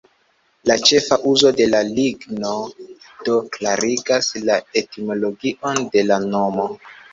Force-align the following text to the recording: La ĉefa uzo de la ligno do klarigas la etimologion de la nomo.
La 0.69 0.75
ĉefa 0.89 1.17
uzo 1.31 1.51
de 1.59 1.67
la 1.73 1.81
ligno 1.89 2.55
do 3.29 3.37
klarigas 3.59 4.33
la 4.49 4.59
etimologion 4.83 5.87
de 5.95 6.07
la 6.11 6.21
nomo. 6.27 6.69